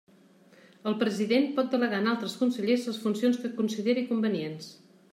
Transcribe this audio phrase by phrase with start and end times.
[0.91, 4.77] El president pot delegar en altres consellers les funcions que consideri convenients.